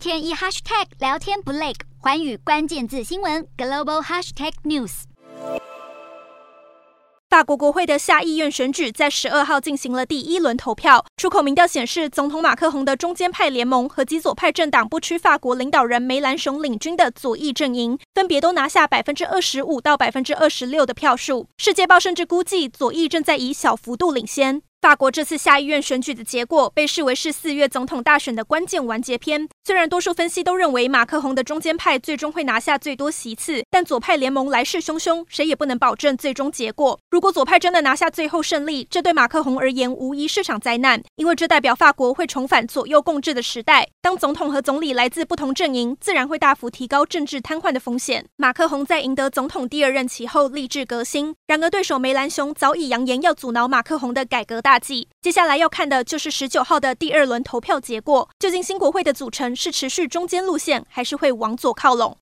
[0.00, 5.02] 天一 hashtag 聊天不累，寰宇关键字新闻 global hashtag news。
[7.28, 11.04] 法国国会的下议院选举在十二号进行了第一轮投票。
[11.18, 21.46] 出口民调显示，总统马克宏的中间派联盟和极左派政党不屈法国领导人梅兰雄领军的左翼阵营，分别都拿下百分之二十五到百分之二十六的票数。
[21.58, 24.62] 世界报甚至估计，左翼正在以小幅度领先。
[24.80, 29.46] 法国这次下议院选举的结果被视为是四月总统大选的关键完结篇。
[29.62, 36.98] 虽然多数分析都认为马克宏的中间派最终会拿下最多席次，但左派联盟来势汹汹，谁也不能保证最终结果。
[37.10, 43.86] 如果左派真的拿下最后胜利，这对马克宏而言无疑是场灾难，因为这代表法国会重返左右共治的时代。
[44.00, 48.24] 当总统和总理来自不同阵营，自然会大幅提高政治瘫痪的风险。
[48.36, 58.30] 马克宏在赢得总统第二任期后立志革新，然而对手梅兰雄早已扬言要阻挠马克宏的改革大大计，接下来要看的就是十九号的第二轮投票结果。
[58.38, 62.16] 究竟新国会的组成是持续中间路线，还是会往左靠拢？